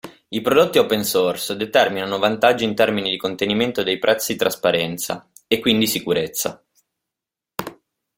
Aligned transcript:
I 0.29 0.41
prodotti 0.41 0.79
open 0.79 1.03
source 1.03 1.55
determinano 1.55 2.17
vantaggi 2.17 2.63
in 2.63 2.73
termini 2.73 3.11
di 3.11 3.17
contenimento 3.17 3.83
dei 3.83 3.99
prezzi 3.99 4.35
trasparenza, 4.35 5.29
e 5.47 5.59
quindi 5.59 5.85
sicurezza. 5.85 6.59